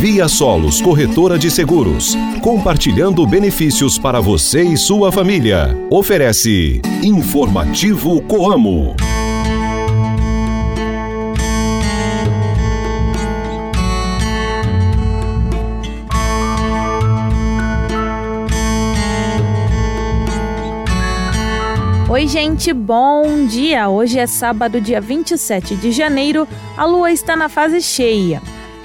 [0.00, 5.76] Via Solos Corretora de Seguros, compartilhando benefícios para você e sua família.
[5.90, 8.96] Oferece Informativo Coamo.
[22.08, 23.90] Oi, gente, bom dia!
[23.90, 28.40] Hoje é sábado, dia 27 de janeiro, a lua está na fase cheia.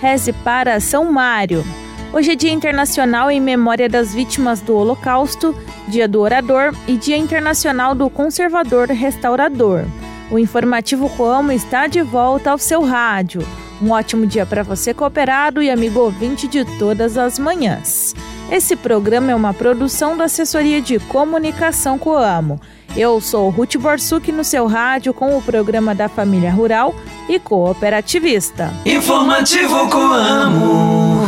[0.05, 1.65] Reze para São Mário.
[2.13, 5.55] Hoje é Dia Internacional em Memória das Vítimas do Holocausto,
[5.87, 9.83] Dia do Orador e Dia Internacional do Conservador Restaurador.
[10.29, 13.41] O informativo Coamo está de volta ao seu rádio.
[13.81, 18.13] Um ótimo dia para você, cooperado e amigo ouvinte de todas as manhãs.
[18.51, 22.61] Esse programa é uma produção da Assessoria de Comunicação Coamo.
[22.95, 26.93] Eu sou Ruth Borsuk no seu rádio com o programa da Família Rural
[27.27, 28.71] e Cooperativista.
[28.85, 31.27] Informativo Coamo.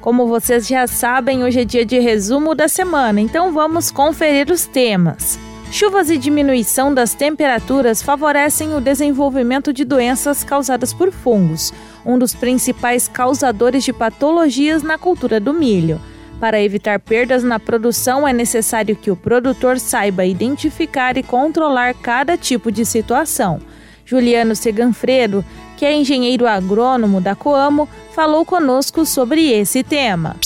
[0.00, 4.66] Como vocês já sabem, hoje é dia de resumo da semana, então vamos conferir os
[4.66, 5.38] temas.
[5.70, 11.72] Chuvas e diminuição das temperaturas favorecem o desenvolvimento de doenças causadas por fungos,
[12.04, 16.00] um dos principais causadores de patologias na cultura do milho.
[16.40, 22.36] Para evitar perdas na produção, é necessário que o produtor saiba identificar e controlar cada
[22.36, 23.60] tipo de situação.
[24.04, 25.44] Juliano Seganfredo,
[25.76, 30.36] que é engenheiro agrônomo da Coamo, falou conosco sobre esse tema.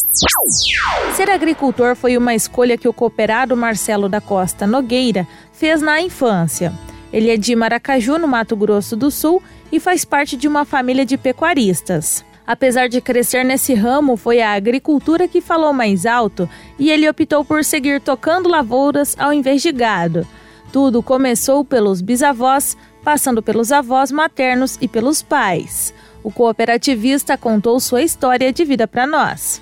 [1.14, 6.72] Ser agricultor foi uma escolha que o cooperado Marcelo da Costa Nogueira fez na infância.
[7.12, 11.04] Ele é de Maracaju, no Mato Grosso do Sul, e faz parte de uma família
[11.04, 12.24] de pecuaristas.
[12.46, 16.48] Apesar de crescer nesse ramo, foi a agricultura que falou mais alto
[16.78, 20.26] e ele optou por seguir tocando lavouras ao invés de gado.
[20.72, 25.94] Tudo começou pelos bisavós, passando pelos avós maternos e pelos pais.
[26.22, 29.60] O cooperativista contou sua história de vida para nós.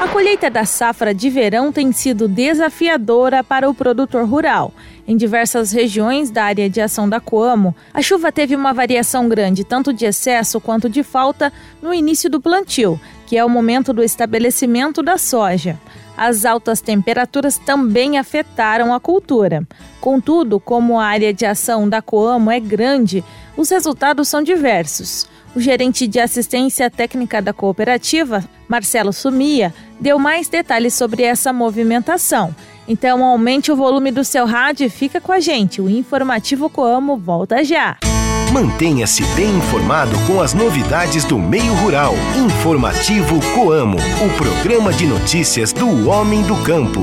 [0.00, 4.72] A colheita da safra de verão tem sido desafiadora para o produtor rural.
[5.10, 9.64] Em diversas regiões da área de ação da Coamo, a chuva teve uma variação grande,
[9.64, 14.04] tanto de excesso quanto de falta, no início do plantio, que é o momento do
[14.04, 15.76] estabelecimento da soja.
[16.16, 19.66] As altas temperaturas também afetaram a cultura.
[20.00, 23.24] Contudo, como a área de ação da Coamo é grande,
[23.56, 25.26] os resultados são diversos.
[25.56, 32.54] O gerente de assistência técnica da cooperativa, Marcelo Sumia, deu mais detalhes sobre essa movimentação.
[32.90, 35.80] Então, aumente o volume do seu rádio e fica com a gente.
[35.80, 37.96] O Informativo Coamo volta já.
[38.52, 42.14] Mantenha-se bem informado com as novidades do meio rural.
[42.36, 47.02] Informativo Coamo, o programa de notícias do homem do campo.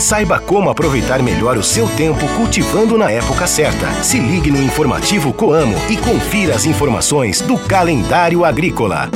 [0.00, 4.02] Saiba como aproveitar melhor o seu tempo cultivando na época certa.
[4.02, 9.10] Se ligue no informativo Coamo e confira as informações do calendário agrícola.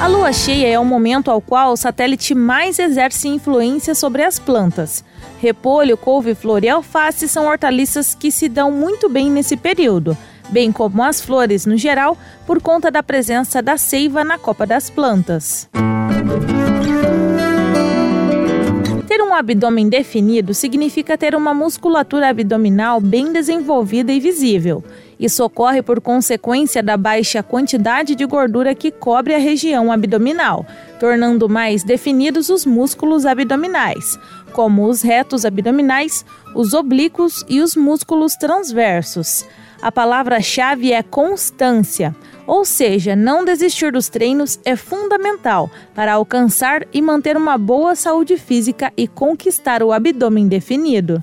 [0.00, 4.38] A lua cheia é o momento ao qual o satélite mais exerce influência sobre as
[4.38, 5.04] plantas.
[5.38, 10.16] Repolho, couve-flor e alface são hortaliças que se dão muito bem nesse período,
[10.48, 12.16] bem como as flores no geral,
[12.46, 15.68] por conta da presença da seiva na copa das plantas.
[16.15, 16.15] Ter
[19.38, 24.82] abdômen definido significa ter uma musculatura abdominal bem desenvolvida e visível.
[25.18, 30.66] Isso ocorre por consequência da baixa quantidade de gordura que cobre a região abdominal,
[31.00, 34.18] tornando mais definidos os músculos abdominais,
[34.52, 39.46] como os retos abdominais, os oblíquos e os músculos transversos.
[39.80, 42.14] A palavra-chave é constância.
[42.46, 48.36] Ou seja, não desistir dos treinos é fundamental para alcançar e manter uma boa saúde
[48.36, 51.22] física e conquistar o abdômen definido.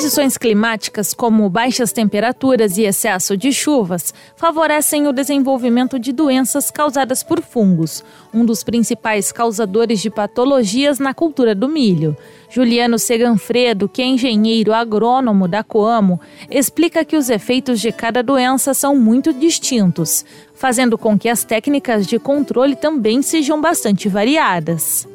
[0.00, 7.22] Condições climáticas, como baixas temperaturas e excesso de chuvas, favorecem o desenvolvimento de doenças causadas
[7.22, 8.02] por fungos,
[8.32, 12.16] um dos principais causadores de patologias na cultura do milho.
[12.48, 16.18] Juliano Seganfredo, que é engenheiro agrônomo da Coamo,
[16.50, 20.24] explica que os efeitos de cada doença são muito distintos,
[20.54, 25.06] fazendo com que as técnicas de controle também sejam bastante variadas.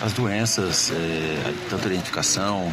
[0.00, 2.72] As doenças, é, tanto a identificação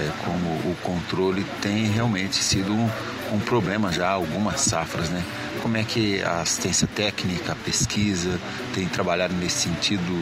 [0.00, 2.90] é, como o controle, tem realmente sido um,
[3.32, 5.22] um, problema já algumas safras, né?
[5.62, 8.40] Como é que a assistência técnica, a pesquisa
[8.74, 10.12] tem trabalhado nesse sentido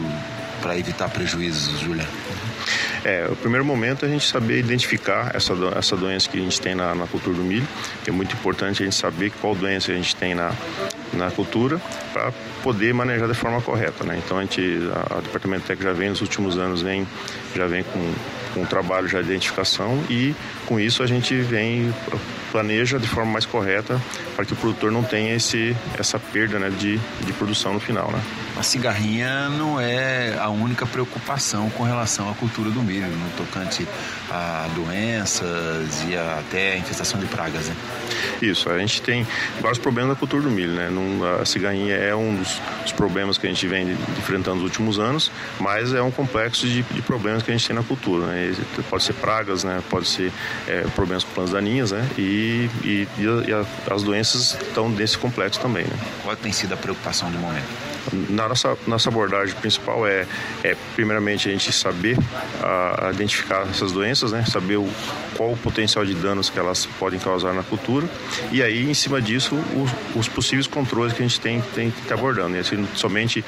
[0.61, 2.07] para evitar prejuízos, Julia?
[3.03, 6.61] É, o primeiro momento é a gente saber identificar essa, essa doença que a gente
[6.61, 7.67] tem na, na, cultura do milho,
[8.03, 10.53] que é muito importante a gente saber qual doença a gente tem na,
[11.13, 11.79] na cultura
[12.11, 12.31] para
[12.61, 14.19] poder manejar de forma correta, né?
[14.23, 14.61] Então a gente,
[15.09, 17.07] a Departamento Técnico já vem nos últimos anos vem
[17.55, 18.13] já vem com,
[18.53, 21.93] com um trabalho já de identificação e com isso a gente vem
[22.51, 23.99] planeja de forma mais correta
[24.35, 28.11] para que o produtor não tenha esse, essa perda né, de, de produção no final.
[28.11, 28.21] Né?
[28.55, 33.87] A cigarrinha não é a única preocupação com relação à cultura do milho, no tocante
[34.29, 37.67] a doenças e a, até a infestação de pragas.
[37.67, 37.75] Né?
[38.41, 39.25] Isso, a gente tem
[39.59, 40.73] vários problemas na cultura do milho.
[40.73, 40.89] Né?
[41.41, 45.31] a cigarrinha é um dos, dos, problemas que a gente vem enfrentando nos últimos anos,
[45.59, 48.27] mas é um complexo de, de problemas que a gente tem na cultura.
[48.27, 48.55] Né?
[48.89, 49.81] Pode ser pragas, né?
[49.89, 50.31] pode ser
[50.67, 52.07] é, problemas com plantas daninhas né?
[52.17, 52.53] e
[52.83, 55.83] e, e, e a, as doenças estão nesse complexo também.
[55.83, 55.97] Né?
[56.23, 57.92] Qual tem sido a preocupação do momento?
[58.29, 60.25] Na nossa, nossa abordagem principal é,
[60.63, 62.17] é primeiramente, a gente saber
[62.61, 64.43] a, a identificar essas doenças, né?
[64.45, 64.89] saber o,
[65.35, 68.07] qual o potencial de danos que elas podem causar na cultura
[68.51, 72.01] e aí, em cima disso, os, os possíveis controles que a gente tem, tem que
[72.01, 72.55] estar abordando.
[72.55, 73.43] E assim, somente,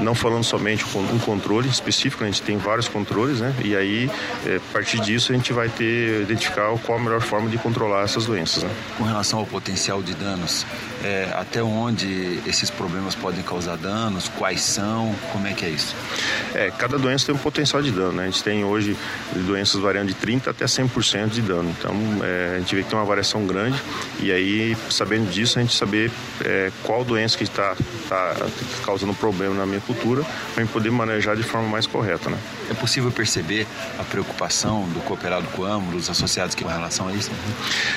[0.00, 3.54] não falando somente com um controle específico, a gente tem vários controles, né?
[3.64, 4.10] e aí,
[4.46, 8.02] é, a partir disso, a gente vai ter, identificar qual a melhor forma de controlar
[8.02, 8.62] essas doenças.
[8.62, 8.70] Né?
[8.98, 10.66] Com relação ao potencial de danos,
[11.02, 14.26] é, até onde esses problemas podem causar danos?
[14.38, 15.94] quais são, como é que é isso?
[16.54, 18.24] É, cada doença tem um potencial de dano, né?
[18.24, 18.96] A gente tem hoje
[19.34, 21.74] doenças variando de 30% até 100% de dano.
[21.78, 23.80] Então, é, a gente vê que tem uma variação grande
[24.20, 26.10] e aí, sabendo disso, a gente saber
[26.44, 27.76] é, qual doença que está
[28.08, 28.34] tá
[28.84, 32.38] causando problema na minha cultura para gente poder manejar de forma mais correta, né?
[32.70, 33.66] É possível perceber
[33.98, 37.30] a preocupação do cooperado com o dos associados com relação a isso?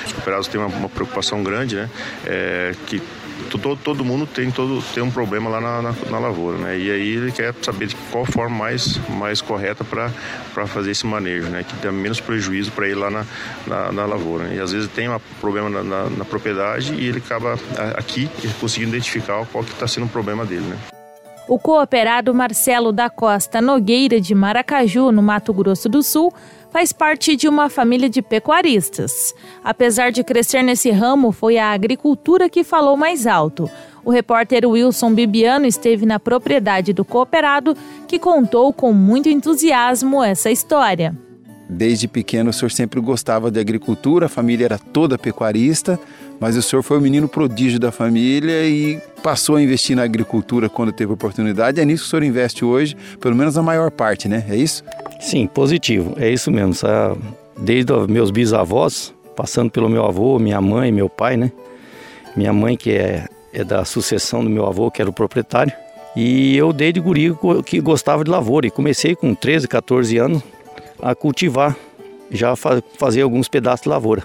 [0.06, 1.90] Os cooperados têm uma, uma preocupação grande, né?
[2.24, 3.02] É, que
[3.50, 6.78] todo, todo mundo tem, todo, tem um problema lá na, na, na, lavoura, né?
[6.78, 11.48] E aí ele quer saber de qual forma mais, mais correta para fazer esse manejo,
[11.48, 11.64] né?
[11.64, 13.26] Que dá menos prejuízo para ele lá na,
[13.66, 14.44] na, na, lavoura.
[14.44, 14.56] Né?
[14.56, 17.58] E às vezes tem um problema na, na, na propriedade e ele acaba
[17.96, 18.28] aqui
[18.60, 20.99] conseguindo identificar qual que está sendo o problema dele, né?
[21.50, 26.32] O cooperado Marcelo da Costa Nogueira de Maracaju, no Mato Grosso do Sul,
[26.70, 29.34] faz parte de uma família de pecuaristas.
[29.64, 33.68] Apesar de crescer nesse ramo, foi a agricultura que falou mais alto.
[34.04, 37.76] O repórter Wilson Bibiano esteve na propriedade do cooperado,
[38.06, 41.16] que contou com muito entusiasmo essa história.
[41.72, 46.00] Desde pequeno, o senhor sempre gostava de agricultura, a família era toda pecuarista,
[46.40, 50.68] mas o senhor foi o menino prodígio da família e passou a investir na agricultura
[50.68, 51.80] quando teve oportunidade.
[51.80, 54.44] É nisso que o senhor investe hoje, pelo menos a maior parte, né?
[54.48, 54.82] É isso?
[55.20, 56.14] Sim, positivo.
[56.18, 56.74] É isso mesmo.
[57.56, 61.52] Desde meus bisavós, passando pelo meu avô, minha mãe, meu pai, né?
[62.34, 65.72] Minha mãe, que é, é da sucessão do meu avô, que era o proprietário.
[66.16, 67.32] E eu, desde guri,
[67.64, 68.66] que gostava de lavoura.
[68.66, 70.42] E comecei com 13, 14 anos
[71.02, 71.76] a cultivar,
[72.30, 74.22] já fazer alguns pedaços de lavoura.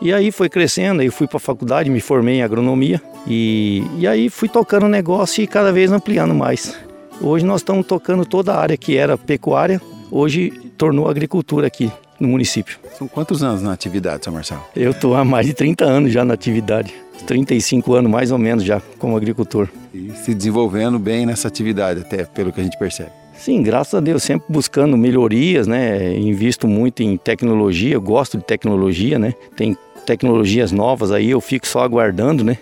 [0.00, 4.06] E aí foi crescendo, aí fui para a faculdade, me formei em agronomia e, e
[4.06, 6.78] aí fui tocando o negócio e cada vez ampliando mais.
[7.20, 12.28] Hoje nós estamos tocando toda a área que era pecuária, hoje tornou agricultura aqui no
[12.28, 12.78] município.
[12.98, 14.62] São quantos anos na atividade, São Marcelo?
[14.74, 16.94] Eu estou há mais de 30 anos já na atividade.
[17.26, 19.68] 35 anos mais ou menos já como agricultor.
[19.94, 23.10] E se desenvolvendo bem nessa atividade, até pelo que a gente percebe.
[23.38, 26.16] Sim, graças a Deus, sempre buscando melhorias, né?
[26.16, 29.34] Invisto muito em tecnologia, gosto de tecnologia, né?
[29.56, 32.58] Tem tecnologias novas aí, eu fico só aguardando, né?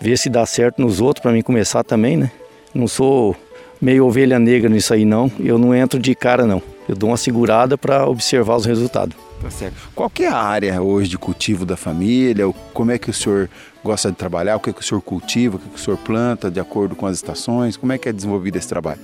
[0.00, 2.30] Ver se dá certo nos outros para mim começar também, né?
[2.74, 3.36] Não sou
[3.80, 6.62] meio ovelha negra nisso aí não, eu não entro de cara não.
[6.88, 9.16] Eu dou uma segurada para observar os resultados.
[9.42, 9.76] Tá certo.
[9.94, 12.46] Qual é a área hoje de cultivo da família?
[12.72, 13.50] Como é que o senhor
[13.82, 14.56] gosta de trabalhar?
[14.56, 15.56] O que, é que o senhor cultiva?
[15.56, 17.76] O que, é que o senhor planta de acordo com as estações?
[17.76, 19.00] Como é que é desenvolvido esse trabalho?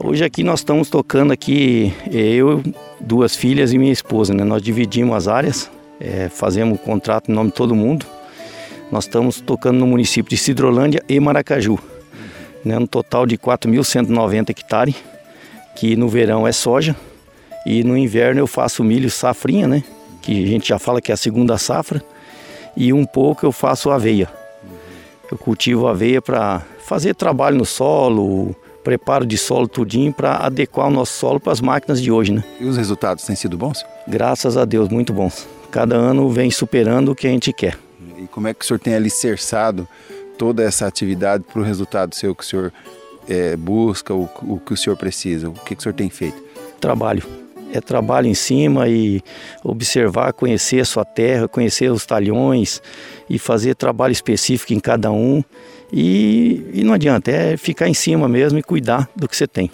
[0.00, 2.62] Hoje aqui nós estamos tocando aqui, eu,
[3.00, 4.44] duas filhas e minha esposa, né?
[4.44, 5.68] Nós dividimos as áreas
[6.00, 8.06] é, fazemos contrato em nome de todo mundo.
[8.92, 11.78] Nós estamos tocando no município de Cidrolândia e Maracaju,
[12.64, 14.94] né, um total de 4.190 hectares,
[15.74, 16.94] que no verão é soja
[17.66, 19.82] e no inverno eu faço milho safrinha, né,
[20.22, 22.02] que a gente já fala que é a segunda safra,
[22.76, 24.28] e um pouco eu faço aveia.
[25.30, 28.56] Eu cultivo aveia para fazer trabalho no solo,
[28.88, 32.42] preparo de solo tudinho para adequar o nosso solo para as máquinas de hoje, né?
[32.58, 33.84] E os resultados têm sido bons?
[34.06, 35.46] Graças a Deus, muito bons.
[35.70, 37.78] Cada ano vem superando o que a gente quer.
[38.16, 39.86] E como é que o senhor tem alicerçado
[40.38, 42.72] toda essa atividade para o resultado seu que o senhor
[43.28, 45.50] é, busca, o, o, que o senhor precisa?
[45.50, 46.42] O que, que o senhor tem feito?
[46.80, 47.22] Trabalho.
[47.72, 49.22] É trabalho em cima e
[49.62, 52.80] observar, conhecer a sua terra, conhecer os talhões
[53.28, 55.42] e fazer trabalho específico em cada um.
[55.92, 59.70] E, e não adianta, é ficar em cima mesmo e cuidar do que você tem.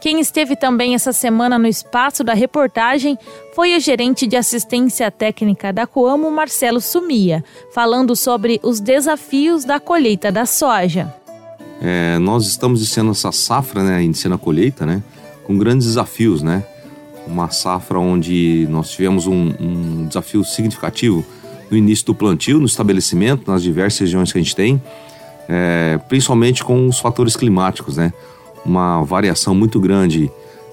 [0.00, 3.18] Quem esteve também essa semana no espaço da reportagem
[3.54, 9.80] foi o gerente de assistência técnica da Coamo, Marcelo Sumia, falando sobre os desafios da
[9.80, 11.12] colheita da soja.
[11.82, 15.02] É, nós estamos iniciando essa safra, né, iniciando a colheita, né,
[15.44, 16.64] com grandes desafios, né,
[17.28, 21.24] uma safra onde nós tivemos um, um desafio significativo
[21.70, 24.82] no início do plantio, no estabelecimento, nas diversas regiões que a gente tem,
[25.48, 28.12] é, principalmente com os fatores climáticos, né?
[28.64, 30.30] Uma variação muito grande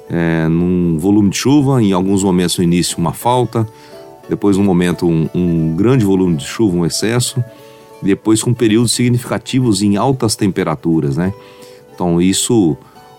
[0.09, 3.67] é, num volume de chuva, em alguns momentos no início uma falta,
[4.29, 7.43] depois um momento um, um grande volume de chuva, um excesso,
[8.01, 11.33] depois com períodos significativos em altas temperaturas, né?
[11.93, 12.75] Então isso,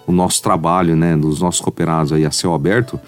[0.06, 3.00] o nosso trabalho, né, dos nossos cooperados aí a céu aberto,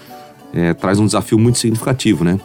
[0.52, 2.40] é, traz um desafio muito significativo, né?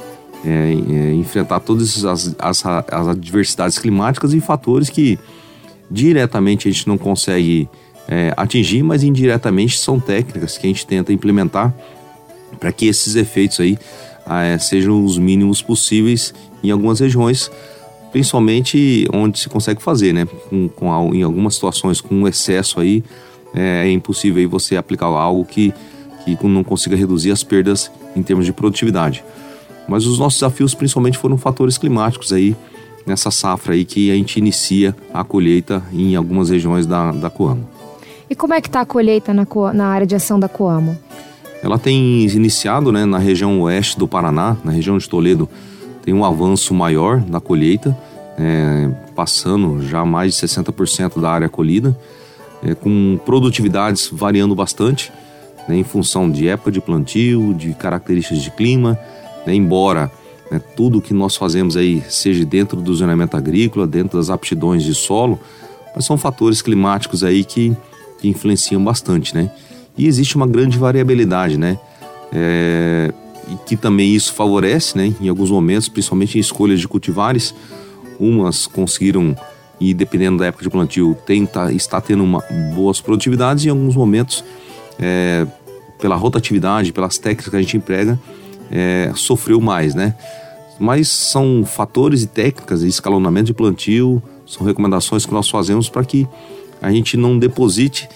[0.46, 5.18] É, é, enfrentar todas as, as, as adversidades climáticas e fatores que
[5.90, 7.70] diretamente a gente não consegue
[8.08, 11.74] é, atingir, mas indiretamente são técnicas que a gente tenta implementar
[12.60, 13.78] para que esses efeitos aí
[14.30, 16.34] é, sejam os mínimos possíveis
[16.64, 17.52] em algumas regiões,
[18.12, 20.26] principalmente onde se consegue fazer, né?
[20.50, 23.04] Com, com, em algumas situações com excesso aí
[23.54, 25.74] é, é impossível aí você aplicar algo que,
[26.26, 29.24] que não consiga reduzir as perdas em termos de produtividade.
[29.88, 32.56] Mas os nossos desafios principalmente foram fatores climáticos aí,
[33.06, 37.68] nessa safra aí que a gente inicia a colheita em algumas regiões da, da Coamo.
[38.30, 40.98] E como é que está a colheita na, na área de ação da Coamo?
[41.62, 45.48] Ela tem iniciado né, na região oeste do Paraná, na região de Toledo,
[46.04, 47.98] tem um avanço maior na colheita,
[48.38, 51.98] é, passando já mais de 60% da área colhida,
[52.62, 55.12] é, com produtividades variando bastante,
[55.68, 58.98] né, em função de época de plantio, de características de clima,
[59.46, 60.12] né, embora
[60.52, 64.94] né, tudo que nós fazemos aí seja dentro do zonamento agrícola, dentro das aptidões de
[64.94, 65.40] solo,
[65.96, 67.76] mas são fatores climáticos aí que,
[68.20, 69.52] que influenciam bastante, né?
[69.98, 71.78] E existe uma grande variabilidade, né?
[72.32, 73.14] É,
[73.48, 75.14] e que também isso favorece, né?
[75.22, 77.54] Em alguns momentos, principalmente em escolhas de cultivares,
[78.20, 79.36] umas conseguiram
[79.80, 82.44] e dependendo da época de plantio tenta está tendo uma,
[82.74, 84.44] boas produtividades e em alguns momentos
[85.00, 85.46] é,
[86.00, 88.20] pela rotatividade, pelas técnicas que a gente emprega,
[88.72, 90.16] é, sofreu mais, né?
[90.80, 96.28] Mas são fatores e técnicas escalonamento de plantio, são recomendações que nós fazemos para que
[96.82, 98.10] a gente não deposite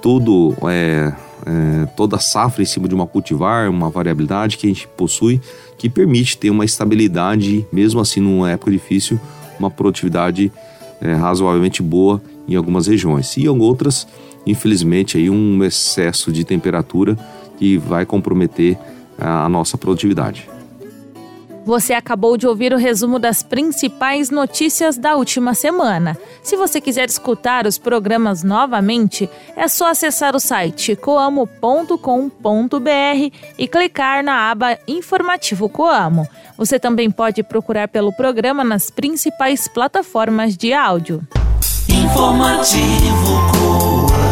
[0.00, 1.12] tudo, é,
[1.46, 5.40] é, toda a safra em cima de uma cultivar, uma variabilidade que a gente possui,
[5.78, 9.18] que permite ter uma estabilidade, mesmo assim numa época difícil,
[9.58, 10.52] uma produtividade
[11.00, 13.36] é, razoavelmente boa em algumas regiões.
[13.36, 14.06] E em outras,
[14.46, 17.16] infelizmente, aí um excesso de temperatura
[17.58, 18.78] que vai comprometer
[19.18, 20.48] a nossa produtividade.
[21.64, 26.16] Você acabou de ouvir o resumo das principais notícias da última semana.
[26.42, 31.98] Se você quiser escutar os programas novamente, é só acessar o site coamo.com.br
[33.58, 36.28] e clicar na aba Informativo Coamo.
[36.58, 41.26] Você também pode procurar pelo programa nas principais plataformas de áudio.
[41.88, 44.23] Informativo Coamo.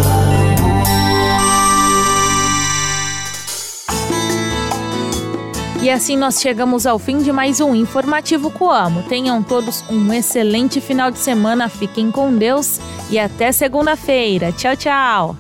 [5.83, 9.03] E assim nós chegamos ao fim de mais um Informativo Coamo.
[9.09, 12.79] Tenham todos um excelente final de semana, fiquem com Deus
[13.11, 14.53] e até segunda-feira.
[14.53, 15.37] Tchau, tchau!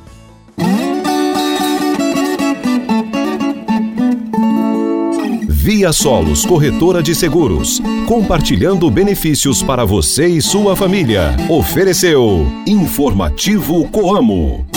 [5.49, 11.37] Via Solos Corretora de Seguros, compartilhando benefícios para você e sua família.
[11.49, 14.72] Ofereceu Informativo Coamo.